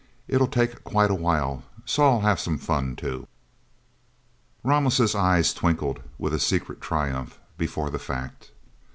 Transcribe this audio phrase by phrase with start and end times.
[0.27, 3.27] It'll take quite a while, so I'll have some fun, too."
[4.63, 8.49] Ramos' eyes twinkled with a secret triumph before the fact.